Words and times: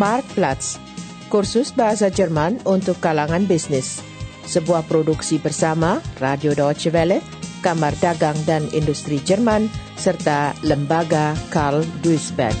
Marktplatz, 0.00 0.80
kursus 1.28 1.76
bahasa 1.76 2.08
Jerman 2.08 2.56
untuk 2.64 2.96
kalangan 3.04 3.44
bisnis. 3.44 4.00
Sebuah 4.48 4.88
produksi 4.88 5.36
bersama 5.36 6.00
Radio 6.16 6.56
Deutsche 6.56 6.88
Welle, 6.88 7.20
Kamar 7.60 7.92
Dagang 8.00 8.40
dan 8.48 8.64
Industri 8.72 9.20
Jerman, 9.20 9.68
serta 10.00 10.56
Lembaga 10.64 11.36
Karl 11.52 11.84
Duisberg. 12.00 12.56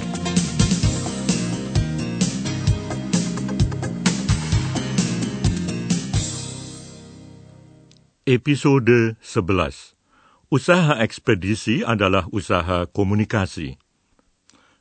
Episode 8.28 9.16
11 9.24 9.96
Usaha 10.52 11.00
ekspedisi 11.00 11.80
adalah 11.88 12.28
usaha 12.36 12.84
komunikasi. 12.84 13.79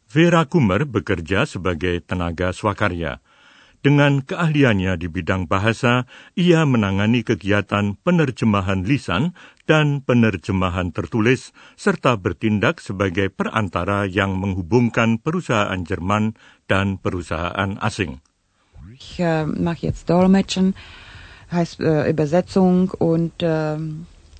Vera 0.09 0.49
Kummer 0.49 0.89
bekerja 0.89 1.45
sebagai 1.45 2.01
tenaga 2.01 2.49
swakarya. 2.49 3.21
Dengan 3.85 4.25
keahliannya 4.25 4.97
di 4.97 5.05
bidang 5.05 5.45
bahasa, 5.45 6.09
ia 6.33 6.65
menangani 6.65 7.21
kegiatan 7.21 7.93
penerjemahan 8.01 8.83
lisan 8.83 9.37
dan 9.69 10.01
penerjemahan 10.01 10.89
tertulis, 10.91 11.53
serta 11.77 12.17
bertindak 12.17 12.81
sebagai 12.81 13.29
perantara 13.29 14.09
yang 14.09 14.35
menghubungkan 14.35 15.21
perusahaan 15.21 15.77
Jerman 15.85 16.33
dan 16.65 16.97
perusahaan 16.97 17.77
asing. 17.77 18.19
Ich 18.97 19.21
mache 19.45 19.87
jetzt 19.87 20.09
Dolmetschen 20.09 20.73
heißt 21.51 21.79
äh, 21.79 22.09
Übersetzung 22.09 22.91
und 22.91 23.41
äh, 23.45 23.77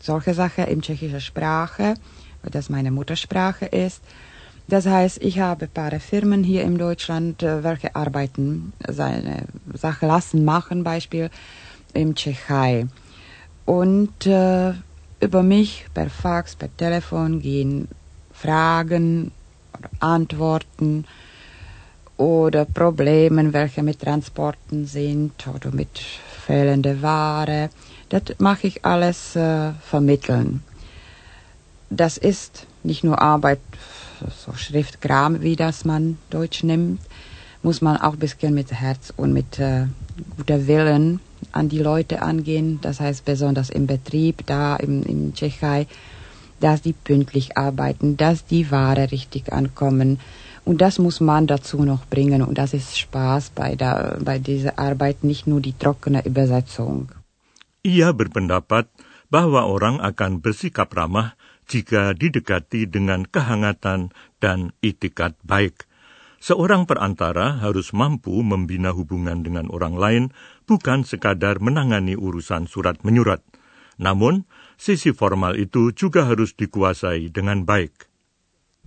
solche 0.02 0.34
Sachen 0.34 0.66
in 0.66 0.82
tschechischer 0.82 1.22
Sprache, 1.22 1.96
das 2.44 2.70
meine 2.70 2.92
Muttersprache 2.92 3.66
ist. 3.66 4.04
Das 4.70 4.86
heißt, 4.86 5.24
ich 5.24 5.40
habe 5.40 5.66
ein 5.66 5.72
paar 5.72 6.00
Firmen 6.00 6.44
hier 6.44 6.62
in 6.62 6.78
Deutschland, 6.78 7.42
äh, 7.42 7.64
welche 7.64 7.96
arbeiten, 7.96 8.72
seine 8.88 9.46
Sache 9.74 10.06
lassen, 10.06 10.46
machen, 10.46 10.84
Beispiel 10.84 11.32
im 11.96 12.14
Tschechei. 12.14 12.86
Und 13.66 14.28
äh, 14.28 14.74
über 15.20 15.42
mich 15.42 15.88
per 15.96 16.12
Fax, 16.12 16.56
per 16.56 16.70
Telefon 16.78 17.40
gehen 17.40 17.88
Fragen 18.32 19.32
oder 19.76 19.90
Antworten 20.02 21.06
oder 22.18 22.66
Probleme, 22.66 23.52
welche 23.52 23.82
mit 23.82 24.00
Transporten 24.02 24.86
sind 24.86 25.48
oder 25.48 25.72
mit 25.72 25.98
fehlende 26.46 27.02
Ware. 27.02 27.72
Das 28.10 28.22
mache 28.38 28.68
ich 28.68 28.86
alles 28.86 29.36
äh, 29.36 29.72
vermitteln. 29.82 30.64
Das 31.90 32.18
ist 32.20 32.68
nicht 32.84 33.04
nur 33.04 33.20
Arbeit, 33.20 33.60
so 34.28 34.54
Schriftkram, 34.54 35.42
wie 35.42 35.56
das 35.56 35.86
man 35.86 36.18
Deutsch 36.30 36.64
nimmt, 36.64 37.02
muss 37.64 37.82
man 37.82 37.98
auch 37.98 38.14
ein 38.14 38.20
bisschen 38.20 38.54
mit 38.54 38.72
Herz 38.72 39.14
und 39.16 39.34
mit 39.34 39.60
äh, 39.60 39.88
guter 40.38 40.68
Willen 40.68 41.20
an 41.52 41.70
die 41.70 41.80
Leute 41.80 42.22
angehen. 42.22 42.80
Das 42.82 43.00
heißt 43.00 43.26
besonders 43.26 43.70
im 43.70 43.88
Betrieb, 43.88 44.46
da 44.46 44.76
im, 44.76 45.04
im 45.04 45.34
Tschechei, 45.34 45.88
dass 46.60 46.82
die 46.82 46.94
pünktlich 46.94 47.58
arbeiten, 47.58 48.18
dass 48.18 48.46
die 48.46 48.72
Ware 48.72 49.12
richtig 49.12 49.52
ankommen. 49.52 50.20
Und 50.66 50.82
das 50.82 51.00
muss 51.00 51.20
man 51.20 51.48
dazu 51.48 51.84
noch 51.84 52.06
bringen. 52.06 52.42
Und 52.42 52.58
das 52.58 52.74
ist 52.74 52.98
Spaß 52.98 53.52
bei, 53.56 53.76
der, 53.76 54.18
bei 54.22 54.40
dieser 54.40 54.78
Arbeit, 54.78 55.24
nicht 55.24 55.48
nur 55.48 55.62
die 55.62 55.74
trockene 55.74 56.26
Übersetzung. 56.26 57.10
Ia 57.82 58.12
berpendapat 58.12 58.92
bahwa 59.32 59.64
orang 59.64 60.04
akan 60.04 60.44
bersikap 60.44 60.92
ramah 60.92 61.39
jika 61.70 62.18
didekati 62.18 62.90
dengan 62.90 63.30
kehangatan 63.30 64.10
dan 64.42 64.74
itikat 64.82 65.38
baik. 65.46 65.86
Seorang 66.40 66.88
perantara 66.90 67.60
harus 67.62 67.92
mampu 67.94 68.42
membina 68.42 68.96
hubungan 68.96 69.44
dengan 69.44 69.70
orang 69.70 69.96
lain, 70.00 70.24
bukan 70.66 71.06
sekadar 71.06 71.62
menangani 71.62 72.16
urusan 72.16 72.66
surat 72.66 73.04
menyurat. 73.06 73.44
Namun, 74.00 74.48
sisi 74.80 75.12
formal 75.12 75.60
itu 75.60 75.92
juga 75.92 76.24
harus 76.24 76.56
dikuasai 76.56 77.28
dengan 77.30 77.68
baik. 77.68 78.08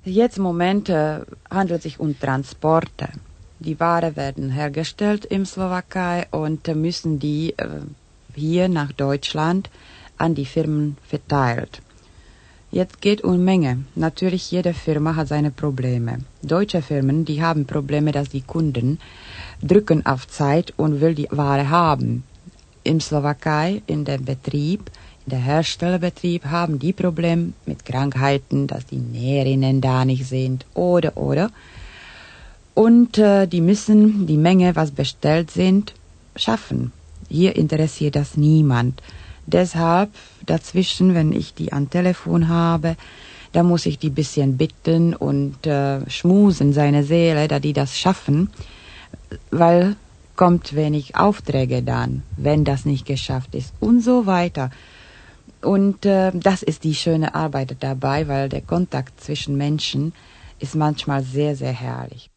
Jetzt 0.03 0.41
Moment 0.42 0.88
äh, 0.88 1.22
handelt 1.53 1.87
sich 1.87 2.00
um 2.00 2.19
Transporte. 2.19 3.12
Die 3.60 3.78
Ware 3.78 4.16
werden 4.16 4.50
hergestellt 4.50 5.25
im 5.28 5.47
Slowakei 5.47 6.26
und 6.32 6.66
müssen 6.75 7.21
die 7.21 7.54
äh, 7.54 7.87
hier 8.34 8.66
nach 8.66 8.91
Deutschland 8.91 9.71
an 10.19 10.34
die 10.34 10.48
Firmen 10.48 10.97
verteilt. 11.06 11.82
Jetzt 12.75 13.03
geht 13.03 13.22
um 13.22 13.44
Menge. 13.44 13.84
Natürlich, 13.97 14.50
jede 14.50 14.72
Firma 14.72 15.15
hat 15.15 15.28
seine 15.28 15.50
Probleme. 15.50 16.21
Deutsche 16.43 16.81
Firmen, 16.81 17.27
die 17.27 17.43
haben 17.43 17.66
Probleme, 17.66 18.12
dass 18.12 18.31
die 18.31 18.41
Kunden 18.41 18.99
drücken 19.60 20.06
auf 20.06 20.27
Zeit 20.27 20.72
und 20.78 21.03
will 21.03 21.15
die 21.15 21.28
Ware 21.31 21.69
haben. 21.69 22.25
Im 22.83 22.99
Slowakei, 22.99 23.83
in 23.87 24.06
dem 24.06 24.25
Betrieb, 24.25 24.91
der 25.27 25.38
Herstellerbetrieb 25.38 26.47
haben 26.47 26.78
die 26.78 26.94
Probleme 26.94 27.53
mit 27.66 27.84
Krankheiten, 27.84 28.66
dass 28.69 28.87
die 28.87 28.97
Näherinnen 28.97 29.83
da 29.83 30.06
nicht 30.06 30.25
sind 30.25 30.65
oder 30.72 31.19
oder. 31.19 31.50
Und 32.72 33.19
äh, 33.19 33.47
die 33.47 33.60
müssen 33.60 34.27
die 34.27 34.39
Menge, 34.39 34.75
was 34.77 34.93
bestellt 34.93 35.50
sind, 35.50 35.93
schaffen. 36.37 36.93
Hier 37.28 37.54
interessiert 37.54 38.16
das 38.16 38.39
niemand. 38.39 39.03
Deshalb 39.47 40.10
dazwischen, 40.47 41.14
wenn 41.14 41.32
ich 41.32 41.54
die 41.54 41.72
am 41.72 41.91
Telefon 41.91 42.48
habe, 42.48 42.97
da 43.53 43.62
muss 43.62 43.86
ich 43.86 43.98
die 43.98 44.10
bisschen 44.10 44.56
bitten 44.56 45.14
und 45.14 45.66
äh, 45.66 46.08
schmusen 46.08 46.72
seine 46.72 47.04
Seele, 47.04 47.48
da 47.48 47.58
die 47.58 47.72
das 47.72 47.98
schaffen, 47.98 48.50
weil 49.50 49.97
kommt 50.36 50.75
wenig 50.75 51.16
Aufträge 51.16 51.82
dann, 51.82 52.22
wenn 52.36 52.64
das 52.64 52.84
nicht 52.84 53.04
geschafft 53.06 53.54
ist 53.54 53.75
und 53.80 54.00
so 54.00 54.26
weiter. 54.26 54.70
Und 55.60 56.06
äh, 56.06 56.32
das 56.34 56.62
ist 56.62 56.84
die 56.84 56.94
schöne 56.94 57.34
Arbeit 57.34 57.76
dabei, 57.80 58.26
weil 58.26 58.48
der 58.48 58.62
Kontakt 58.62 59.20
zwischen 59.20 59.56
Menschen 59.56 60.12
ist 60.59 60.74
manchmal 60.74 61.22
sehr, 61.22 61.54
sehr 61.56 61.72
herrlich. 61.72 62.30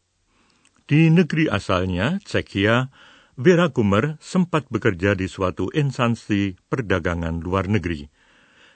Di 0.88 1.10
negeri 1.10 1.50
asalnya, 1.50 2.20
Czechia, 2.24 2.88
Vera 3.36 3.68
Kummer 3.68 4.16
sempat 4.16 4.64
bekerja 4.72 5.12
di 5.12 5.28
suatu 5.28 5.68
instansi 5.76 6.56
perdagangan 6.72 7.44
luar 7.44 7.68
negeri. 7.68 8.08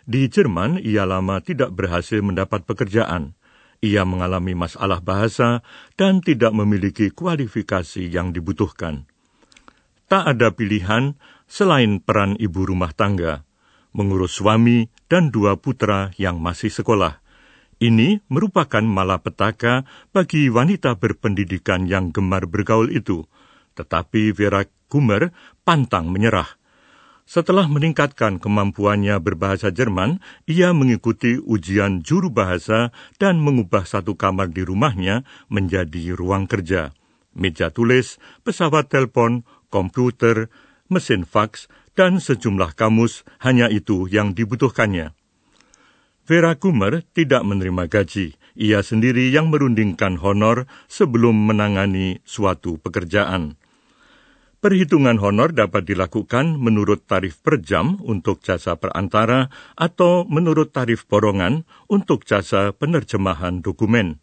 Di 0.04 0.28
Jerman, 0.28 0.76
ia 0.84 1.09
lama 1.09 1.41
tidak 1.41 1.72
berhasil 1.72 2.21
mendapat 2.21 2.69
pekerjaan. 2.69 3.32
Ia 3.81 4.04
mengalami 4.04 4.53
masalah 4.53 5.00
bahasa 5.00 5.65
dan 5.97 6.21
tidak 6.21 6.53
memiliki 6.53 7.09
kualifikasi 7.09 8.04
yang 8.12 8.37
dibutuhkan. 8.37 9.09
Tak 10.12 10.28
ada 10.37 10.53
pilihan 10.53 11.16
selain 11.48 11.97
peran 12.04 12.37
ibu 12.37 12.69
rumah 12.69 12.92
tangga 12.92 13.48
mengurus 13.97 14.38
suami 14.38 14.87
dan 15.10 15.34
dua 15.34 15.59
putra 15.59 16.15
yang 16.15 16.38
masih 16.38 16.71
sekolah. 16.71 17.19
Ini 17.81 18.21
merupakan 18.28 18.84
malapetaka 18.84 19.88
bagi 20.12 20.53
wanita 20.53 21.00
berpendidikan 21.00 21.88
yang 21.88 22.12
gemar 22.12 22.44
bergaul 22.44 22.92
itu. 22.92 23.25
Tetapi 23.80 24.36
Vera 24.36 24.68
Kummer 24.92 25.32
pantang 25.64 26.12
menyerah. 26.12 26.60
Setelah 27.24 27.70
meningkatkan 27.70 28.42
kemampuannya 28.42 29.16
berbahasa 29.22 29.70
Jerman, 29.70 30.18
ia 30.50 30.74
mengikuti 30.74 31.38
ujian 31.38 32.02
juru 32.02 32.28
bahasa 32.28 32.91
dan 33.22 33.38
mengubah 33.38 33.86
satu 33.86 34.18
kamar 34.18 34.50
di 34.50 34.66
rumahnya 34.66 35.22
menjadi 35.46 36.12
ruang 36.18 36.50
kerja. 36.50 36.91
Meja 37.30 37.70
tulis, 37.70 38.18
pesawat 38.42 38.91
telepon, 38.91 39.46
komputer, 39.70 40.50
mesin 40.91 41.22
fax, 41.22 41.70
dan 41.94 42.18
sejumlah 42.18 42.74
kamus 42.74 43.22
hanya 43.47 43.70
itu 43.70 44.10
yang 44.10 44.34
dibutuhkannya. 44.34 45.15
Vera 46.26 46.59
Kummer 46.59 47.06
tidak 47.15 47.47
menerima 47.47 47.86
gaji. 47.86 48.34
Ia 48.59 48.83
sendiri 48.83 49.30
yang 49.30 49.54
merundingkan 49.54 50.18
honor 50.18 50.66
sebelum 50.91 51.47
menangani 51.47 52.18
suatu 52.26 52.74
pekerjaan. 52.83 53.59
Perhitungan 54.60 55.16
honor 55.24 55.57
dapat 55.57 55.89
dilakukan 55.89 56.60
menurut 56.60 57.09
tarif 57.09 57.41
per 57.41 57.65
jam 57.65 57.97
untuk 58.04 58.45
jasa 58.45 58.77
perantara 58.77 59.48
atau 59.72 60.28
menurut 60.28 60.77
tarif 60.77 61.09
borongan 61.09 61.65
untuk 61.89 62.28
jasa 62.28 62.68
penerjemahan 62.77 63.65
dokumen. 63.65 64.21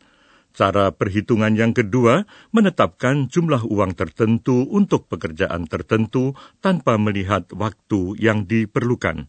Cara 0.54 0.94
perhitungan 0.94 1.57
yang 1.57 1.74
kedua 1.74 2.30
menetapkan 2.54 3.34
jumlah 3.34 3.66
uang 3.66 3.98
tertentu 3.98 4.62
untuk 4.69 5.10
pekerjaan 5.10 5.66
tertentu 5.66 6.38
tanpa 6.62 7.01
melihat 7.01 7.50
waktu 7.57 8.13
yang 8.22 8.45
diperlukan. 8.45 9.25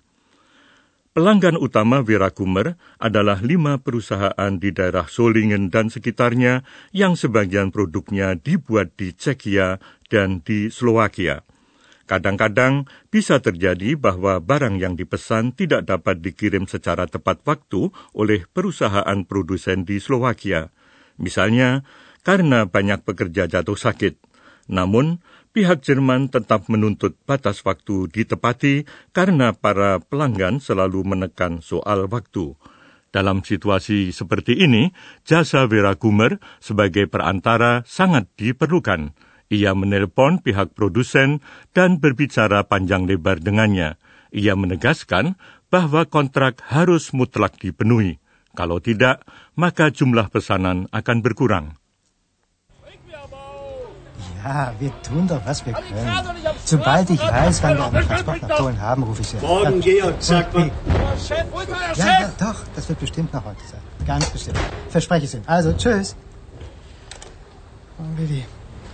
Pelanggan 1.19 1.59
utama 1.59 1.99
Vera 2.07 2.31
Kummer 2.31 2.79
adalah 3.03 3.43
lima 3.43 3.83
perusahaan 3.83 4.55
di 4.55 4.71
daerah 4.71 5.11
Solingen 5.11 5.67
dan 5.67 5.91
sekitarnya 5.91 6.63
yang 6.95 7.19
sebagian 7.19 7.75
produknya 7.75 8.39
dibuat 8.39 8.95
di 8.95 9.11
Czekia 9.11 9.83
dan 10.07 10.47
di 10.47 10.71
Slovakia. 10.71 11.43
Kadang-kadang 12.07 12.87
bisa 13.11 13.43
terjadi 13.43 13.99
bahwa 13.99 14.39
barang 14.39 14.79
yang 14.79 14.95
dipesan 14.95 15.59
tidak 15.59 15.91
dapat 15.91 16.23
dikirim 16.23 16.71
secara 16.71 17.11
tepat 17.11 17.43
waktu 17.43 17.91
oleh 18.15 18.47
perusahaan 18.47 19.19
produsen 19.27 19.83
di 19.83 19.99
Slovakia. 19.99 20.71
Misalnya, 21.19 21.83
karena 22.23 22.71
banyak 22.71 23.03
pekerja 23.03 23.51
jatuh 23.51 23.75
sakit. 23.75 24.23
Namun, 24.71 25.19
pihak 25.59 25.83
Jerman 25.83 26.31
tetap 26.31 26.71
menuntut 26.71 27.19
batas 27.27 27.67
waktu 27.67 28.07
ditepati 28.15 28.87
karena 29.11 29.51
para 29.51 29.99
pelanggan 29.99 30.63
selalu 30.63 31.03
menekan 31.03 31.59
soal 31.59 32.07
waktu. 32.07 32.55
Dalam 33.11 33.43
situasi 33.43 34.15
seperti 34.15 34.55
ini, 34.55 34.95
jasa 35.27 35.67
Vera 35.67 35.99
Kummer 35.99 36.39
sebagai 36.63 37.11
perantara 37.11 37.83
sangat 37.91 38.31
diperlukan. 38.39 39.19
Ia 39.51 39.75
menelpon 39.75 40.39
pihak 40.39 40.79
produsen 40.79 41.43
dan 41.75 41.99
berbicara 41.99 42.63
panjang 42.71 43.11
lebar 43.11 43.43
dengannya. 43.43 43.99
Ia 44.31 44.55
menegaskan 44.55 45.35
bahwa 45.75 46.07
kontrak 46.07 46.63
harus 46.71 47.11
mutlak 47.11 47.59
dipenuhi. 47.59 48.23
Kalau 48.55 48.79
tidak, 48.79 49.27
maka 49.59 49.91
jumlah 49.91 50.31
pesanan 50.31 50.87
akan 50.95 51.19
berkurang. 51.19 51.75
Ja, 54.49 54.73
wir 54.79 54.91
tun 55.03 55.29
doch, 55.29 55.43
was 55.45 55.67
wir 55.67 55.75
können. 55.75 55.87
Sobald 56.65 57.11
ich 57.11 57.21
weiß, 57.21 57.63
wann 57.63 57.77
wir 57.77 57.85
einen 57.85 58.07
Transport 58.07 58.41
nach 58.41 58.57
Polen 58.57 58.81
haben, 58.81 59.03
rufe 59.03 59.21
ich 59.21 59.29
Sie 59.29 59.37
an. 59.37 59.43
Morgen, 59.43 59.81
Georg, 59.81 60.15
sag 60.21 60.55
mal. 60.55 60.71
Ja, 61.95 62.07
ja, 62.07 62.31
doch, 62.41 62.65
das 62.75 62.89
wird 62.89 62.99
bestimmt 62.99 63.31
noch 63.35 63.45
heute 63.45 63.61
sein. 63.71 63.81
Ganz 64.07 64.25
bestimmt. 64.31 64.59
Verspreche 64.89 65.27
ich 65.27 65.35
Ihnen. 65.35 65.45
Also, 65.47 65.75
tschüss. 65.75 66.17
Oh, 67.99 68.05
Willi. 68.17 68.47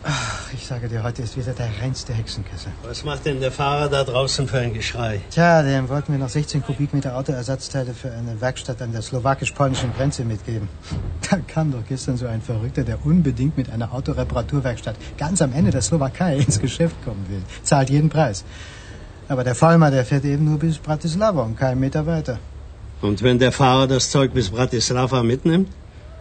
Ach, 0.06 0.52
ich 0.52 0.66
sage 0.66 0.86
dir, 0.88 1.02
heute 1.02 1.22
ist 1.22 1.34
wieder 1.34 1.54
der 1.54 1.70
reinste 1.80 2.12
Hexenkessel. 2.12 2.70
Was 2.82 3.04
macht 3.04 3.24
denn 3.24 3.40
der 3.40 3.50
Fahrer 3.50 3.88
da 3.88 4.04
draußen 4.04 4.46
für 4.46 4.58
ein 4.58 4.74
Geschrei? 4.74 5.22
Tja, 5.30 5.62
dem 5.62 5.88
wollten 5.88 6.12
wir 6.12 6.18
noch 6.18 6.28
16 6.28 6.62
Kubikmeter 6.62 7.16
Autoersatzteile 7.16 7.94
für 7.94 8.12
eine 8.12 8.38
Werkstatt 8.38 8.82
an 8.82 8.92
der 8.92 9.00
slowakisch-polnischen 9.00 9.94
Grenze 9.94 10.24
mitgeben. 10.24 10.68
Da 11.30 11.38
kam 11.38 11.72
doch 11.72 11.84
gestern 11.88 12.18
so 12.18 12.26
ein 12.26 12.42
Verrückter, 12.42 12.84
der 12.84 12.98
unbedingt 13.06 13.56
mit 13.56 13.70
einer 13.70 13.94
Autoreparaturwerkstatt 13.94 14.96
ganz 15.16 15.40
am 15.40 15.54
Ende 15.54 15.70
der 15.70 15.80
Slowakei 15.80 16.36
ins 16.44 16.60
Geschäft 16.60 16.96
kommen 17.02 17.24
will. 17.30 17.42
Zahlt 17.62 17.88
jeden 17.88 18.10
Preis. 18.10 18.44
Aber 19.26 19.42
der 19.42 19.54
Vollmer, 19.54 19.90
der 19.90 20.04
fährt 20.04 20.26
eben 20.26 20.44
nur 20.44 20.58
bis 20.58 20.76
Bratislava 20.76 21.42
und 21.42 21.56
keinen 21.56 21.80
Meter 21.80 22.04
weiter. 22.04 22.38
Und 23.00 23.22
wenn 23.22 23.38
der 23.38 23.52
Fahrer 23.52 23.86
das 23.86 24.10
Zeug 24.10 24.34
bis 24.34 24.50
Bratislava 24.50 25.22
mitnimmt? 25.22 25.70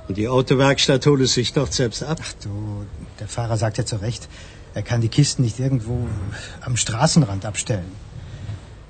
Und 0.07 0.17
die 0.17 0.27
Autowerkstatt 0.27 1.05
holt 1.05 1.21
es 1.21 1.33
sich 1.33 1.53
dort 1.53 1.73
selbst 1.73 2.03
ab? 2.03 2.19
Ach 2.21 2.33
du, 2.43 2.85
der 3.19 3.27
Fahrer 3.27 3.57
sagt 3.57 3.77
ja 3.77 3.85
zu 3.85 3.97
Recht, 3.97 4.27
er 4.73 4.81
kann 4.81 5.01
die 5.01 5.07
Kisten 5.07 5.43
nicht 5.43 5.59
irgendwo 5.59 6.07
am 6.61 6.75
Straßenrand 6.75 7.45
abstellen. 7.45 7.91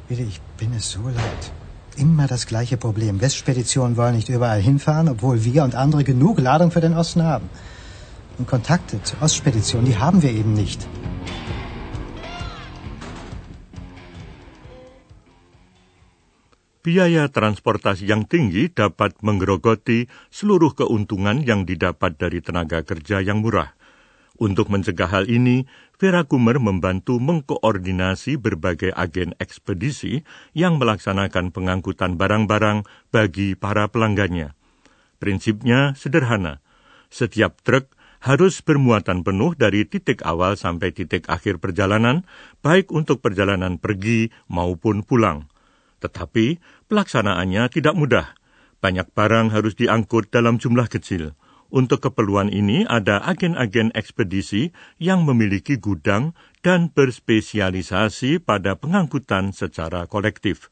Willi, 0.09 0.23
ich 0.23 0.41
bin 0.57 0.73
es 0.73 0.91
so 0.91 1.01
leid. 1.07 1.51
Immer 1.97 2.25
das 2.27 2.47
gleiche 2.47 2.77
Problem. 2.77 3.21
Westspeditionen 3.21 3.97
wollen 3.97 4.15
nicht 4.15 4.29
überall 4.29 4.61
hinfahren, 4.61 5.09
obwohl 5.09 5.43
wir 5.43 5.63
und 5.63 5.75
andere 5.75 6.03
genug 6.03 6.39
Ladung 6.39 6.71
für 6.71 6.81
den 6.81 6.95
Osten 6.95 7.23
haben. 7.23 7.49
Und 8.39 8.47
Kontakte 8.47 9.03
zur 9.03 9.21
Ostspedition, 9.21 9.85
die 9.85 9.97
haben 9.97 10.23
wir 10.23 10.31
eben 10.31 10.53
nicht. 10.53 10.87
Biaya 16.83 17.31
transportasi 17.31 18.11
yang 18.11 18.27
tinggi 18.27 18.67
dapat 18.67 19.15
menggerogoti 19.23 20.11
seluruh 20.27 20.75
keuntungan 20.75 21.39
yang 21.39 21.63
didapat 21.63 22.19
dari 22.19 22.43
tenaga 22.43 22.83
kerja 22.83 23.23
yang 23.23 23.39
murah. 23.39 23.71
Untuk 24.35 24.67
mencegah 24.67 25.07
hal 25.07 25.31
ini, 25.31 25.63
Vera 25.95 26.27
Kummer 26.27 26.59
membantu 26.59 27.23
mengkoordinasi 27.23 28.35
berbagai 28.35 28.91
agen 28.99 29.31
ekspedisi 29.39 30.27
yang 30.51 30.75
melaksanakan 30.75 31.55
pengangkutan 31.55 32.19
barang-barang 32.19 32.83
bagi 33.15 33.55
para 33.55 33.87
pelanggannya. 33.87 34.51
Prinsipnya 35.23 35.95
sederhana. 35.95 36.59
Setiap 37.07 37.63
truk 37.63 37.95
harus 38.27 38.59
bermuatan 38.59 39.23
penuh 39.23 39.55
dari 39.55 39.87
titik 39.87 40.19
awal 40.27 40.59
sampai 40.59 40.91
titik 40.91 41.31
akhir 41.31 41.63
perjalanan, 41.63 42.27
baik 42.59 42.91
untuk 42.91 43.23
perjalanan 43.23 43.79
pergi 43.79 44.35
maupun 44.51 45.07
pulang. 45.07 45.47
Tetapi 46.03 46.59
pelaksanaannya 46.91 47.63
tidak 47.71 47.95
mudah. 47.95 48.35
Banyak 48.83 49.15
barang 49.15 49.55
harus 49.55 49.79
diangkut 49.79 50.27
dalam 50.27 50.59
jumlah 50.59 50.91
kecil. 50.91 51.31
Untuk 51.73 52.05
keperluan 52.05 52.53
ini 52.53 52.85
ada 52.85 53.23
agen-agen 53.23 53.89
ekspedisi 53.97 54.75
yang 55.01 55.25
memiliki 55.25 55.79
gudang 55.79 56.37
dan 56.61 56.93
berspesialisasi 56.93 58.43
pada 58.43 58.77
pengangkutan 58.77 59.55
secara 59.55 60.05
kolektif. 60.05 60.69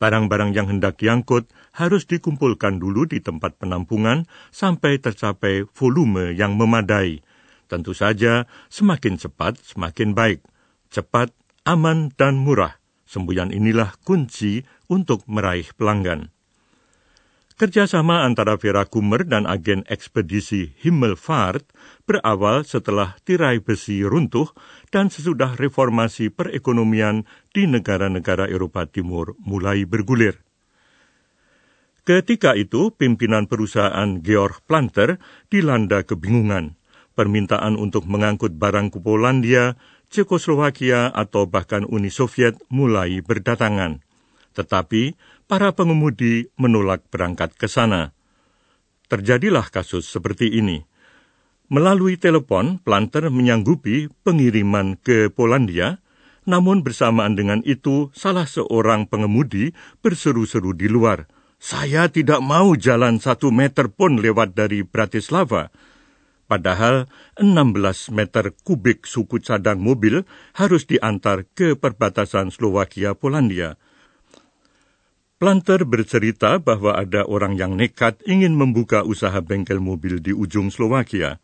Barang-barang 0.00 0.56
yang 0.56 0.70
hendak 0.70 0.96
diangkut 0.96 1.50
harus 1.76 2.08
dikumpulkan 2.08 2.80
dulu 2.80 3.04
di 3.04 3.20
tempat 3.20 3.60
penampungan 3.60 4.24
sampai 4.48 4.96
tercapai 4.96 5.68
volume 5.76 6.32
yang 6.32 6.56
memadai. 6.56 7.20
Tentu 7.68 7.92
saja, 7.92 8.48
semakin 8.72 9.20
cepat 9.20 9.60
semakin 9.60 10.16
baik. 10.16 10.40
Cepat, 10.88 11.36
aman, 11.68 12.10
dan 12.16 12.40
murah. 12.40 12.79
Semboyan 13.10 13.50
inilah 13.50 13.98
kunci 14.06 14.62
untuk 14.86 15.26
meraih 15.26 15.66
pelanggan. 15.74 16.30
Kerjasama 17.58 18.22
antara 18.22 18.54
Vera 18.54 18.86
Kummer 18.86 19.26
dan 19.26 19.50
agen 19.50 19.82
ekspedisi 19.90 20.78
Himmelfahrt 20.78 21.66
berawal 22.06 22.62
setelah 22.62 23.18
tirai 23.26 23.58
besi 23.58 24.06
runtuh 24.06 24.48
dan 24.94 25.10
sesudah 25.10 25.58
reformasi 25.58 26.30
perekonomian 26.30 27.26
di 27.50 27.66
negara-negara 27.66 28.46
Eropa 28.46 28.86
Timur 28.86 29.34
mulai 29.42 29.84
bergulir. 29.84 30.40
Ketika 32.06 32.56
itu, 32.56 32.94
pimpinan 32.96 33.44
perusahaan 33.44 34.22
Georg 34.24 34.64
Planter 34.64 35.20
dilanda 35.52 36.00
kebingungan. 36.06 36.80
Permintaan 37.12 37.76
untuk 37.76 38.08
mengangkut 38.08 38.56
barang 38.56 38.96
ke 38.96 39.04
Polandia 39.04 39.76
Cekoslowakia 40.10 41.14
atau 41.14 41.46
bahkan 41.46 41.86
Uni 41.86 42.10
Soviet 42.10 42.58
mulai 42.66 43.22
berdatangan. 43.22 44.02
Tetapi 44.58 45.14
para 45.46 45.70
pengemudi 45.70 46.50
menolak 46.58 47.06
berangkat 47.14 47.54
ke 47.54 47.70
sana. 47.70 48.10
Terjadilah 49.06 49.70
kasus 49.70 50.10
seperti 50.10 50.58
ini. 50.58 50.82
Melalui 51.70 52.18
telepon, 52.18 52.82
Planter 52.82 53.30
menyanggupi 53.30 54.10
pengiriman 54.26 54.98
ke 54.98 55.30
Polandia, 55.30 56.02
namun 56.42 56.82
bersamaan 56.82 57.38
dengan 57.38 57.62
itu 57.62 58.10
salah 58.10 58.50
seorang 58.50 59.06
pengemudi 59.06 59.70
berseru-seru 60.02 60.74
di 60.74 60.90
luar. 60.90 61.30
Saya 61.62 62.10
tidak 62.10 62.42
mau 62.42 62.74
jalan 62.74 63.22
satu 63.22 63.54
meter 63.54 63.86
pun 63.86 64.18
lewat 64.18 64.58
dari 64.58 64.82
Bratislava. 64.82 65.70
Padahal 66.50 67.06
16 67.38 68.10
meter 68.10 68.50
kubik 68.66 69.06
suku 69.06 69.38
cadang 69.38 69.78
mobil 69.78 70.26
harus 70.58 70.82
diantar 70.82 71.46
ke 71.46 71.78
perbatasan 71.78 72.50
Slovakia-Polandia. 72.50 73.78
Planter 75.38 75.86
bercerita 75.86 76.58
bahwa 76.58 76.98
ada 76.98 77.22
orang 77.22 77.54
yang 77.54 77.78
nekat 77.78 78.18
ingin 78.26 78.58
membuka 78.58 79.06
usaha 79.06 79.38
bengkel 79.38 79.78
mobil 79.78 80.18
di 80.18 80.34
ujung 80.34 80.74
Slovakia. 80.74 81.38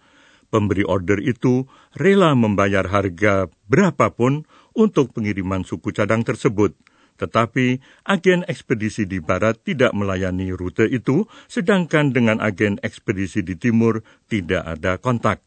Pemberi 0.50 0.82
order 0.82 1.22
itu 1.22 1.70
rela 1.94 2.34
membayar 2.34 2.90
harga 2.90 3.46
berapapun 3.70 4.42
untuk 4.74 5.14
pengiriman 5.14 5.62
suku 5.62 5.94
cadang 5.94 6.26
tersebut– 6.26 6.74
tetapi 7.16 7.80
agen 8.04 8.44
ekspedisi 8.46 9.08
di 9.08 9.18
barat 9.18 9.58
tidak 9.64 9.92
melayani 9.96 10.52
rute 10.52 10.84
itu, 10.84 11.24
sedangkan 11.48 12.12
dengan 12.12 12.38
agen 12.38 12.78
ekspedisi 12.84 13.42
di 13.42 13.56
timur 13.56 14.04
tidak 14.28 14.62
ada 14.64 15.00
kontak. 15.00 15.40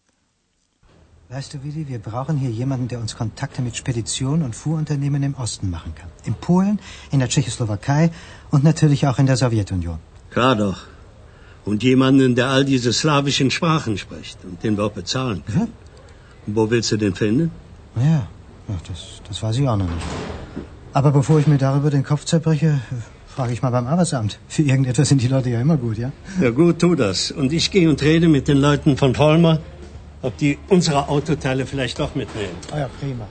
Weißt 1.29 1.53
du, 1.53 1.63
Willi, 1.63 1.87
wir 1.87 1.99
brauchen 1.99 2.37
hier 2.37 2.49
jemanden, 2.49 2.87
der 2.87 2.99
uns 2.99 3.15
Kontakte 3.15 3.61
mit 3.61 3.75
Speditionen 3.77 4.41
und 4.41 4.55
Fuhrunternehmen 4.55 5.21
im 5.21 5.35
Osten 5.35 5.69
machen 5.69 5.93
kann. 5.93 6.09
In 6.25 6.33
Polen, 6.33 6.79
in 7.11 7.19
der 7.19 7.29
Tschechoslowakei 7.29 8.09
und 8.49 8.63
natürlich 8.63 9.05
auch 9.05 9.19
in 9.19 9.27
der 9.27 9.37
Sowjetunion. 9.37 9.99
Klar 10.31 10.55
doch. 10.55 10.79
Und 11.65 11.83
jemanden, 11.83 12.33
der 12.33 12.47
all 12.47 12.65
diese 12.65 12.93
slawischen 12.93 13.51
Sprachen 13.51 13.99
spricht 13.99 14.43
und 14.43 14.63
den 14.63 14.75
wir 14.75 14.85
auch 14.85 14.91
bezahlen 14.91 15.43
können. 15.45 15.67
Ja. 15.67 16.53
Wo 16.55 16.71
willst 16.71 16.91
du 16.91 16.97
den 16.97 17.13
finden? 17.13 17.51
Ja, 17.95 18.27
das, 18.87 19.21
das 19.27 19.43
weiß 19.43 19.57
ich 19.57 19.67
auch 19.67 19.77
noch 19.77 19.85
nicht. 19.87 20.38
Aber 20.91 21.11
bevor 21.11 21.39
ich 21.39 21.45
mir 21.45 21.57
darüber 21.57 21.91
den 21.91 22.03
Kopf 22.03 22.25
zerbreche, 22.25 22.81
frage 23.27 23.53
ich 23.53 23.61
mal 23.61 23.69
beim 23.69 23.85
Arbeitsamt. 23.85 24.39
Für 24.47 24.63
irgendetwas 24.63 25.09
sind 25.09 25.21
die 25.21 25.29
Leute 25.29 25.49
ja 25.49 25.61
immer 25.61 25.77
gut, 25.77 25.97
ja? 25.97 26.11
Ja 26.41 26.49
gut, 26.49 26.79
tu 26.79 26.95
das. 26.95 27.29
Und 27.29 27.53
ich 27.53 27.69
gehe 27.69 27.87
und 27.89 28.01
rede 28.01 28.27
mit 28.27 28.47
den 28.47 28.57
Leuten 28.57 28.97
von 28.97 29.13
Vollmer, 29.13 29.61
ob 30.23 30.35
die 30.37 30.57
unsere 30.67 31.07
Autoteile 31.07 31.65
vielleicht 31.65 31.99
doch 31.99 32.15
mitnehmen. 32.15 32.57
Oh 32.73 32.77
ja, 32.77 32.89
prima. 32.99 33.29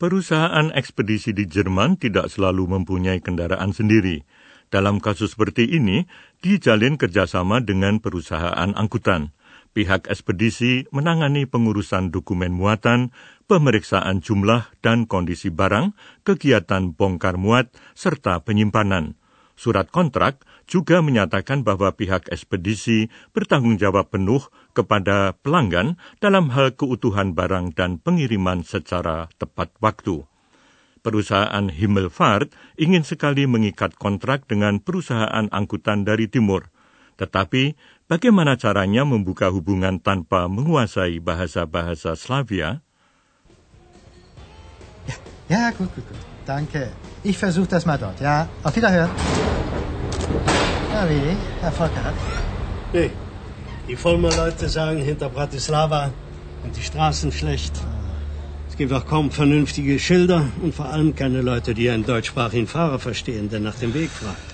Perusahaan 0.00 0.72
ekspedisi 0.72 1.32
di 1.36 1.46
Jerman 1.46 2.00
tidak 2.00 2.32
selalu 2.32 2.66
mempunyai 2.80 3.20
kendaraan 3.20 3.76
sendiri. 3.76 4.24
Dalam 4.72 4.98
kasus 4.98 5.36
seperti 5.36 5.68
ini, 5.68 6.08
dijalin 6.42 6.98
kerjasama 6.98 7.60
dengan 7.62 8.00
perusahaan 8.00 8.74
angkutan 8.74 9.30
pihak 9.74 10.06
ekspedisi 10.06 10.86
menangani 10.94 11.44
pengurusan 11.50 12.14
dokumen 12.14 12.54
muatan, 12.54 13.10
pemeriksaan 13.50 14.22
jumlah 14.22 14.70
dan 14.80 15.04
kondisi 15.04 15.50
barang, 15.50 15.92
kegiatan 16.22 16.94
bongkar 16.94 17.34
muat, 17.34 17.74
serta 17.98 18.40
penyimpanan. 18.46 19.18
Surat 19.54 19.86
kontrak 19.90 20.42
juga 20.66 20.98
menyatakan 20.98 21.62
bahwa 21.62 21.94
pihak 21.94 22.26
ekspedisi 22.30 23.06
bertanggung 23.30 23.78
jawab 23.78 24.10
penuh 24.10 24.42
kepada 24.74 25.36
pelanggan 25.42 25.94
dalam 26.18 26.50
hal 26.50 26.74
keutuhan 26.74 27.38
barang 27.38 27.78
dan 27.78 28.02
pengiriman 28.02 28.66
secara 28.66 29.30
tepat 29.38 29.70
waktu. 29.78 30.26
Perusahaan 31.04 31.68
Himmelfahrt 31.68 32.50
ingin 32.80 33.04
sekali 33.04 33.44
mengikat 33.44 33.94
kontrak 34.00 34.48
dengan 34.48 34.80
perusahaan 34.80 35.52
angkutan 35.52 36.02
dari 36.02 36.32
timur. 36.32 36.72
Tetapi, 37.14 37.76
bagaimana 38.08 38.56
caranya 38.56 39.04
membuka 39.04 39.48
hubungan 39.50 40.00
tanpa 40.00 40.48
menguasai 40.48 41.20
bahasa-bahasa 41.20 42.16
Slavia? 42.16 42.80
Ja, 45.48 45.68
ja 45.68 45.70
gut, 45.70 45.92
gut, 45.94 46.06
gut. 46.08 46.20
Danke. 46.46 46.92
Ich 47.22 47.38
versuche 47.38 47.68
das 47.68 47.86
mal 47.86 47.98
dort. 47.98 48.20
Ja, 48.20 48.48
auf 48.62 48.76
Wiederhören. 48.76 49.10
Na 50.92 51.08
wie, 51.08 51.36
Erfolg 51.62 51.94
gehabt? 51.94 52.20
Nee. 52.92 53.10
Die 53.88 53.96
Vollmer 53.96 54.30
Leute 54.32 54.68
sagen 54.68 54.98
hinter 54.98 55.28
Bratislava 55.28 56.10
sind 56.62 56.76
die 56.76 56.82
Straßen 56.82 57.32
schlecht. 57.32 57.74
Es 58.68 58.76
gibt 58.76 58.92
auch 58.92 59.06
kaum 59.06 59.30
vernünftige 59.30 59.98
Schilder 59.98 60.46
und 60.62 60.74
vor 60.74 60.86
allem 60.86 61.14
keine 61.14 61.42
Leute, 61.42 61.74
die 61.74 61.90
einen 61.90 62.06
deutschsprachigen 62.06 62.66
Fahrer 62.66 62.98
verstehen, 62.98 63.48
der 63.50 63.60
nach 63.60 63.76
dem 63.76 63.92
Weg 63.94 64.10
fragt. 64.10 64.53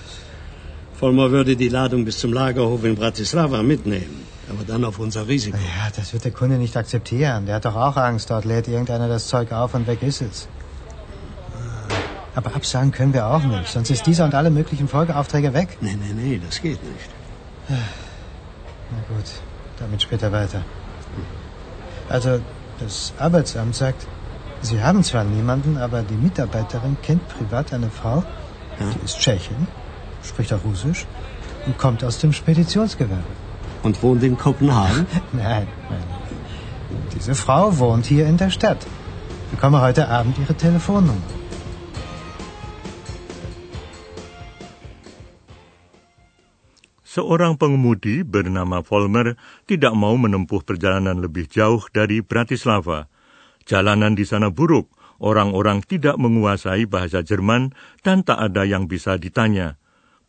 Vollmer 1.01 1.31
würde 1.31 1.55
die 1.55 1.67
Ladung 1.67 2.05
bis 2.05 2.19
zum 2.19 2.31
Lagerhof 2.31 2.83
in 2.83 2.95
Bratislava 2.95 3.63
mitnehmen, 3.63 4.23
aber 4.47 4.63
dann 4.63 4.85
auf 4.85 4.99
unser 4.99 5.27
Risiko. 5.27 5.57
Ja, 5.57 5.89
das 5.95 6.13
wird 6.13 6.25
der 6.25 6.31
Kunde 6.31 6.57
nicht 6.57 6.77
akzeptieren. 6.77 7.47
Der 7.47 7.55
hat 7.55 7.65
doch 7.65 7.75
auch 7.75 7.97
Angst. 7.97 8.29
Dort 8.29 8.45
lädt 8.45 8.67
irgendeiner 8.67 9.07
das 9.07 9.27
Zeug 9.27 9.51
auf 9.51 9.73
und 9.73 9.87
weg 9.87 10.03
ist 10.03 10.21
es. 10.21 10.47
Aber 12.35 12.55
absagen 12.55 12.91
können 12.91 13.15
wir 13.15 13.25
auch 13.25 13.43
nicht, 13.43 13.67
sonst 13.67 13.89
ist 13.89 14.05
dieser 14.05 14.25
und 14.25 14.35
alle 14.35 14.51
möglichen 14.51 14.87
Folgeaufträge 14.87 15.55
weg. 15.55 15.75
Nee, 15.81 15.97
nee, 15.99 16.13
nee, 16.13 16.39
das 16.47 16.61
geht 16.61 16.81
nicht. 16.83 17.09
Na 17.67 17.77
gut, 19.09 19.25
damit 19.79 20.03
später 20.03 20.31
weiter. 20.31 20.63
Also, 22.09 22.41
das 22.79 23.11
Arbeitsamt 23.17 23.75
sagt, 23.75 24.05
Sie 24.61 24.83
haben 24.83 25.03
zwar 25.03 25.23
niemanden, 25.23 25.77
aber 25.77 26.03
die 26.03 26.13
Mitarbeiterin 26.13 26.95
kennt 27.01 27.27
privat 27.27 27.73
eine 27.73 27.89
Frau, 27.89 28.23
die 28.79 29.05
ist 29.05 29.17
Tschechin, 29.19 29.67
spricht 30.23 30.53
auch 30.53 30.63
Russisch 30.63 31.05
und 31.65 31.77
kommt 31.77 32.03
aus 32.03 32.19
dem 32.19 32.33
Speditionsgewerbe. 32.33 33.23
Und 33.83 34.01
wohnt 34.03 34.23
in 34.23 34.37
Kopenhagen? 34.37 35.07
Nein, 35.33 35.67
nein. 35.89 36.05
Diese 37.15 37.33
Frau 37.33 37.79
wohnt 37.79 38.05
hier 38.05 38.27
in 38.27 38.37
der 38.37 38.51
Stadt. 38.51 38.85
Ich 39.45 39.57
bekomme 39.57 39.81
heute 39.81 40.07
Abend 40.07 40.37
ihre 40.37 40.53
Telefonnummer. 40.53 41.41
Seorang 47.11 47.59
pengemudi 47.59 48.23
bernama 48.23 48.79
Volmer 48.87 49.35
tidak 49.67 49.91
mau 49.91 50.15
menempuh 50.15 50.63
perjalanan 50.63 51.19
lebih 51.19 51.43
jauh 51.51 51.83
dari 51.91 52.23
Bratislava. 52.23 53.11
Jalanan 53.67 54.15
di 54.15 54.23
sana 54.23 54.47
buruk, 54.47 54.87
orang-orang 55.19 55.83
tidak 55.83 56.15
menguasai 56.15 56.87
bahasa 56.87 57.19
Jerman, 57.19 57.75
dan 58.07 58.23
tak 58.23 58.39
ada 58.39 58.63
yang 58.63 58.87
bisa 58.87 59.19
ditanya. 59.19 59.80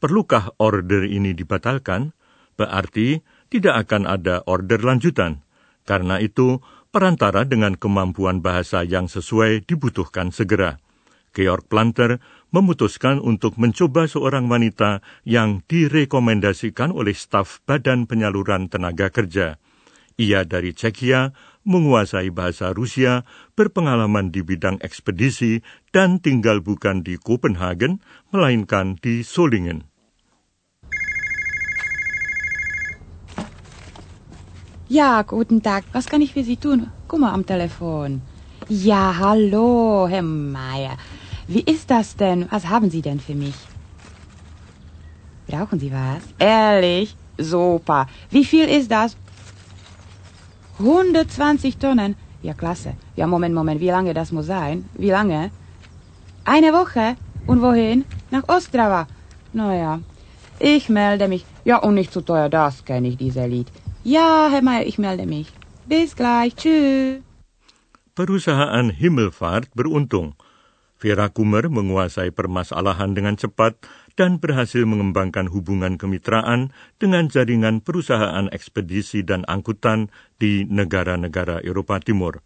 Perlukah 0.02 0.50
order 0.58 1.06
ini 1.06 1.30
dibatalkan? 1.30 2.10
Berarti 2.58 3.22
tidak 3.54 3.86
akan 3.86 4.10
ada 4.10 4.42
order 4.50 4.82
lanjutan. 4.82 5.46
Karena 5.86 6.18
itu, 6.18 6.58
perantara 6.90 7.46
dengan 7.46 7.78
kemampuan 7.78 8.42
bahasa 8.42 8.82
yang 8.82 9.06
sesuai 9.06 9.62
dibutuhkan 9.62 10.34
segera. 10.34 10.82
Georg 11.30 11.70
Planter 11.70 12.18
memutuskan 12.50 13.22
untuk 13.22 13.62
mencoba 13.62 14.10
seorang 14.10 14.50
wanita 14.50 15.06
yang 15.22 15.62
direkomendasikan 15.70 16.90
oleh 16.90 17.14
staf 17.14 17.62
Badan 17.62 18.10
Penyaluran 18.10 18.66
Tenaga 18.66 19.06
Kerja. 19.06 19.62
Ia 20.18 20.42
dari 20.42 20.74
Czekia, 20.74 21.30
menguasai 21.62 22.34
bahasa 22.34 22.74
Rusia, 22.74 23.22
berpengalaman 23.54 24.34
di 24.34 24.42
bidang 24.42 24.82
ekspedisi, 24.82 25.62
dan 25.94 26.18
tinggal 26.18 26.58
bukan 26.58 27.06
di 27.06 27.14
Copenhagen, 27.22 28.02
melainkan 28.34 28.98
di 28.98 29.22
Solingen. 29.22 29.91
Ja, 34.92 35.22
guten 35.22 35.62
Tag. 35.62 35.84
Was 35.94 36.04
kann 36.04 36.20
ich 36.20 36.34
für 36.34 36.44
Sie 36.44 36.58
tun? 36.58 36.90
Guck 37.08 37.18
mal 37.20 37.32
am 37.32 37.46
Telefon. 37.46 38.20
Ja, 38.68 39.14
hallo, 39.18 40.06
Herr 40.06 40.20
Meier. 40.20 40.98
Wie 41.48 41.62
ist 41.62 41.90
das 41.90 42.14
denn? 42.14 42.46
Was 42.50 42.68
haben 42.68 42.90
Sie 42.90 43.00
denn 43.00 43.18
für 43.18 43.34
mich? 43.34 43.54
Brauchen 45.46 45.80
Sie 45.80 45.90
was? 45.90 46.22
Ehrlich? 46.38 47.16
Super. 47.38 48.06
Wie 48.28 48.44
viel 48.44 48.68
ist 48.68 48.90
das? 48.90 49.16
120 50.78 51.78
Tonnen? 51.78 52.14
Ja, 52.42 52.52
klasse. 52.52 52.92
Ja, 53.16 53.26
Moment, 53.26 53.54
Moment. 53.54 53.80
Wie 53.80 53.88
lange 53.88 54.12
das 54.12 54.30
muss 54.30 54.44
sein? 54.44 54.84
Wie 54.92 55.10
lange? 55.10 55.50
Eine 56.44 56.70
Woche? 56.74 57.16
Und 57.46 57.62
wohin? 57.62 58.04
Nach 58.30 58.46
Ostrava. 58.46 59.06
Naja, 59.54 60.00
ich 60.58 60.90
melde 60.90 61.28
mich. 61.28 61.46
Ja, 61.64 61.78
und 61.78 61.94
nicht 61.94 62.12
zu 62.12 62.20
teuer, 62.20 62.50
das 62.50 62.84
kenne 62.84 63.08
ich, 63.08 63.16
dieser 63.16 63.48
Lied. 63.48 63.68
Ja, 64.02 64.50
Herr 64.50 64.66
Meier, 64.66 64.82
ich 64.82 64.98
melde 64.98 65.30
mich. 65.30 65.46
Bis 65.86 66.18
gleich. 66.18 66.58
Tschüss. 66.58 67.22
Perusahaan 68.18 68.90
Himmelfahrt 68.90 69.70
beruntung. 69.78 70.34
Vera 70.98 71.30
Kummer 71.30 71.70
menguasai 71.70 72.34
permasalahan 72.34 73.14
dengan 73.14 73.38
cepat 73.38 73.78
dan 74.18 74.42
berhasil 74.42 74.82
mengembangkan 74.82 75.46
hubungan 75.54 76.02
kemitraan 76.02 76.74
dengan 76.98 77.30
jaringan 77.30 77.78
perusahaan 77.78 78.50
ekspedisi 78.50 79.22
dan 79.22 79.46
angkutan 79.46 80.10
di 80.42 80.66
negara-negara 80.66 81.62
Eropa 81.62 82.02
Timur. 82.02 82.42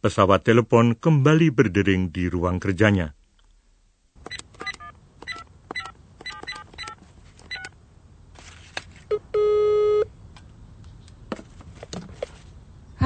Pesawat 0.00 0.48
telepon 0.48 0.96
kembali 0.96 1.52
berdering 1.52 2.08
di 2.08 2.32
ruang 2.32 2.56
kerjanya. 2.56 3.12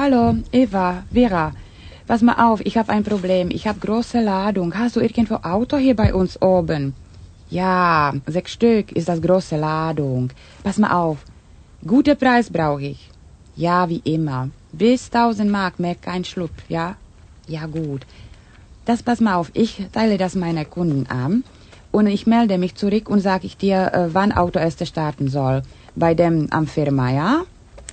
Hallo, 0.03 0.35
Eva, 0.51 1.03
Vera. 1.13 1.53
Pass 2.07 2.23
mal 2.23 2.33
auf, 2.49 2.59
ich 2.65 2.75
habe 2.75 2.91
ein 2.91 3.03
Problem. 3.03 3.51
Ich 3.51 3.67
habe 3.67 3.77
große 3.79 4.19
Ladung. 4.19 4.73
Hast 4.73 4.95
du 4.95 4.99
irgendwo 4.99 5.35
Auto 5.43 5.77
hier 5.77 5.95
bei 5.95 6.11
uns 6.11 6.41
oben? 6.41 6.95
Ja, 7.51 8.11
sechs 8.25 8.53
Stück 8.53 8.91
ist 8.93 9.09
das 9.09 9.21
große 9.21 9.57
Ladung. 9.57 10.31
Pass 10.63 10.79
mal 10.79 10.91
auf. 10.91 11.19
Guter 11.85 12.15
Preis 12.15 12.49
brauche 12.49 12.81
ich. 12.81 13.11
Ja, 13.55 13.87
wie 13.89 14.01
immer. 14.03 14.49
Bis 14.71 15.11
1000 15.13 15.51
Mark, 15.51 15.79
mehr 15.79 15.93
kein 15.93 16.25
Schluck, 16.25 16.55
ja? 16.67 16.95
Ja, 17.47 17.67
gut. 17.67 18.07
Das 18.85 19.03
pass 19.03 19.21
mal 19.21 19.35
auf, 19.35 19.51
ich 19.53 19.85
teile 19.93 20.17
das 20.17 20.33
meiner 20.33 20.65
Kunden 20.65 21.05
an 21.11 21.43
und 21.91 22.07
ich 22.07 22.25
melde 22.25 22.57
mich 22.57 22.73
zurück 22.73 23.07
und 23.07 23.19
sage 23.19 23.45
ich 23.45 23.55
dir, 23.55 23.93
äh, 23.93 24.07
wann 24.15 24.31
Auto 24.31 24.57
erst 24.57 24.83
starten 24.87 25.27
soll. 25.27 25.61
Bei 25.95 26.15
dem 26.15 26.47
am 26.49 26.65
Firma, 26.65 27.11
ja? 27.11 27.43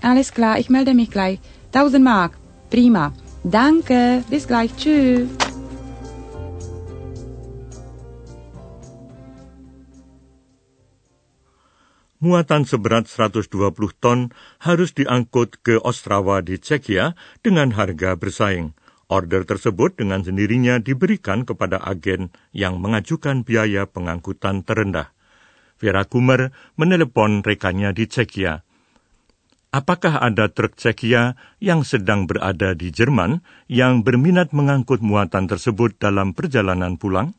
Alles 0.02 0.32
klar, 0.32 0.58
ich 0.58 0.70
melde 0.70 0.94
mich 0.94 1.10
gleich. 1.10 1.40
1000 1.72 2.02
Mark. 2.02 2.38
Prima. 2.70 3.12
Danke, 3.44 4.22
bis 4.30 4.46
gleich, 4.46 4.74
tschüss. 4.76 5.28
Muatan 12.18 12.66
seberat 12.66 13.06
120 13.06 13.94
ton 14.02 14.34
harus 14.58 14.90
diangkut 14.90 15.62
ke 15.62 15.78
Ostrava 15.78 16.42
di 16.42 16.58
Czekia 16.58 17.14
dengan 17.46 17.70
harga 17.78 18.18
bersaing. 18.18 18.74
Order 19.06 19.46
tersebut 19.46 19.94
dengan 19.96 20.26
sendirinya 20.26 20.82
diberikan 20.82 21.46
kepada 21.46 21.78
agen 21.78 22.34
yang 22.50 22.82
mengajukan 22.82 23.46
biaya 23.46 23.86
pengangkutan 23.86 24.66
terendah. 24.66 25.14
Vera 25.78 26.02
Kummer 26.10 26.50
menelepon 26.74 27.46
rekannya 27.46 27.94
di 27.94 28.10
Czekia 28.10 28.66
apakah 29.70 30.20
ada 30.20 30.48
truk 30.48 30.76
Czekia 30.76 31.36
yang 31.60 31.84
sedang 31.84 32.24
berada 32.24 32.72
di 32.72 32.88
Jerman 32.88 33.44
yang 33.68 34.00
berminat 34.00 34.56
mengangkut 34.56 35.04
muatan 35.04 35.48
tersebut 35.48 35.96
dalam 36.00 36.32
perjalanan 36.32 36.96
pulang? 36.96 37.36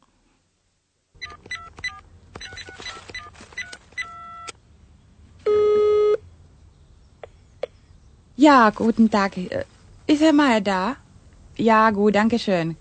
Ja, 8.40 8.72
guten 8.72 9.12
Tag. 9.12 9.36
Ist 10.08 10.24
Herr 10.24 10.32
Meier 10.32 10.64
da? 10.64 10.96
Ja, 11.60 11.92
gut, 11.92 12.16
danke 12.16 12.40
schön. 12.40 12.78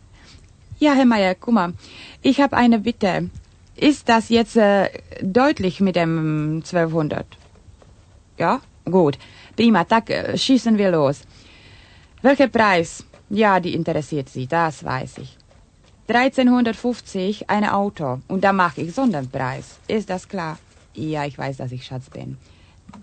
Ja, 0.79 0.95
Herr 0.95 1.05
Meier, 1.05 1.35
guck 1.35 1.53
mal, 1.53 1.75
ich 2.23 2.39
habe 2.41 2.57
eine 2.57 2.79
Bitte. 2.79 3.29
Ist 3.75 4.09
das 4.09 4.29
jetzt 4.29 4.57
äh, 4.57 4.87
deutlich 5.21 5.81
mit 5.81 5.97
dem 5.97 6.63
1200? 6.63 7.27
Ja, 8.39 8.61
gut. 8.89 9.19
Prima, 9.57 9.85
tak 9.85 10.11
äh, 10.11 10.37
schießen 10.37 10.77
wir 10.79 10.91
los. 10.91 11.23
Welcher 12.23 12.49
Preis? 12.49 13.05
Ja, 13.31 13.61
die 13.61 13.75
interessiert 13.75 14.29
Sie, 14.29 14.47
das 14.47 14.85
weiß 14.85 15.19
ich. 15.19 15.37
1350 16.09 17.51
ein 17.51 17.65
Auto 17.69 18.21
und 18.29 18.43
da 18.43 18.53
mache 18.53 18.81
ich 18.81 18.95
Sonderpreis. 18.95 19.79
Ist 19.89 20.09
das 20.09 20.27
klar? 20.27 20.59
Ja, 20.95 21.27
ich 21.27 21.37
weiß, 21.37 21.59
dass 21.59 21.73
ich 21.73 21.85
Schatz 21.85 22.09
bin. 22.09 22.39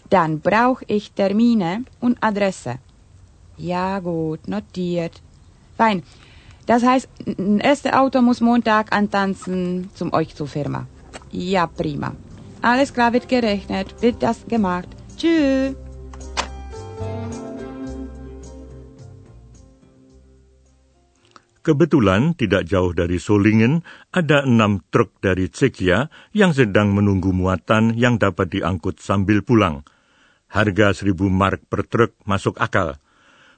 Dann 0.09 0.39
brauche 0.39 0.83
ich 0.87 1.11
Termine 1.11 1.85
und 1.99 2.17
Adresse. 2.21 2.79
Ja, 3.57 3.99
gut, 3.99 4.47
notiert. 4.47 5.21
Fein. 5.77 6.03
Das 6.65 6.83
heißt, 6.83 7.07
ein 7.25 7.59
erstes 7.59 7.93
Auto 7.93 8.21
muss 8.21 8.41
Montag 8.41 8.91
antanzen 8.91 9.91
zum 9.93 10.11
euch 10.13 10.35
zur 10.35 10.47
Firma. 10.47 10.87
Ja, 11.31 11.67
prima. 11.67 12.15
Alles 12.61 12.93
klar 12.93 13.13
wird 13.13 13.29
gerechnet, 13.29 14.01
wird 14.01 14.23
das 14.23 14.47
gemacht. 14.47 14.89
Tschüss. 15.15 15.85
Kebetulan 21.65 22.37
tidak 22.37 22.69
jauh 22.69 22.93
dari 22.93 23.17
Solingen 23.17 23.81
ada 24.13 24.45
enam 24.45 24.85
truk 24.93 25.17
dari 25.17 25.49
Cekia 25.49 26.13
yang 26.29 26.53
sedang 26.53 26.93
menunggu 26.93 27.33
muatan 27.33 27.97
yang 27.97 28.21
dapat 28.21 28.53
diangkut 28.53 29.01
sambil 29.01 29.41
pulang. 29.41 29.81
Harga 30.45 30.93
seribu 30.93 31.25
mark 31.25 31.65
per 31.65 31.89
truk 31.89 32.13
masuk 32.29 32.61
akal. 32.61 33.01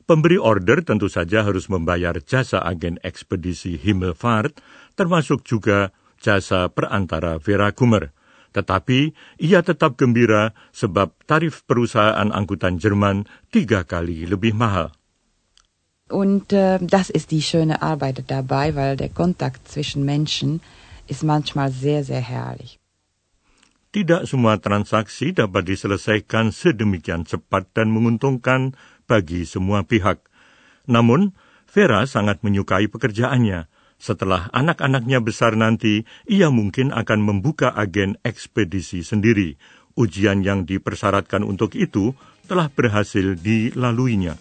Pemberi 0.07 0.39
order 0.39 0.87
tentu 0.87 1.11
saja 1.11 1.43
harus 1.43 1.67
membayar 1.67 2.15
jasa 2.23 2.63
agen 2.63 2.95
ekspedisi 3.03 3.75
Himmelfahrt, 3.75 4.55
termasuk 4.95 5.43
juga 5.43 5.91
jasa 6.15 6.71
perantara 6.71 7.35
Vera 7.43 7.75
Kummer. 7.75 8.15
Tetapi 8.55 9.11
ia 9.41 9.61
tetap 9.61 9.99
gembira 9.99 10.55
sebab 10.71 11.13
tarif 11.27 11.67
perusahaan 11.67 12.31
angkutan 12.31 12.79
Jerman 12.79 13.27
tiga 13.51 13.83
kali 13.83 14.23
lebih 14.27 14.55
mahal. 14.55 14.95
Und 16.07 16.55
äh, 16.55 16.79
das 16.79 17.11
ist 17.11 17.35
die 17.35 17.43
schöne 17.43 17.83
Arbeit 17.83 18.23
dabei, 18.31 18.75
weil 18.75 18.95
der 18.95 19.11
Kontakt 19.11 19.67
zwischen 19.67 20.07
Menschen 20.07 20.63
ist 21.07 21.23
manchmal 21.23 21.71
sehr, 21.71 22.03
sehr 22.03 22.23
herrlich. 22.23 22.79
Tidak 23.91 24.27
semua 24.27 24.59
transaksi 24.59 25.31
dapat 25.31 25.67
diselesaikan 25.73 26.51
sedemikian 26.51 27.23
cepat 27.23 27.71
dan 27.71 27.89
menguntungkan 27.91 28.75
bagi 29.07 29.47
semua 29.47 29.87
pihak. 29.87 30.21
Namun, 30.87 31.35
Vera 31.67 32.03
sangat 32.07 32.43
menyukai 32.43 32.91
pekerjaannya. 32.91 33.67
Setelah 33.97 34.53
anak-anaknya 34.53 35.19
besar 35.19 35.57
nanti, 35.57 36.05
ia 36.29 36.53
mungkin 36.53 36.93
akan 36.93 37.19
membuka 37.21 37.73
agen 37.73 38.15
ekspedisi 38.21 39.01
sendiri. 39.01 39.57
Ujian 39.97 40.45
yang 40.45 40.69
dipersyaratkan 40.69 41.41
untuk 41.41 41.73
itu 41.73 42.13
telah 42.45 42.69
berhasil 42.69 43.35
dilaluinya. 43.35 44.37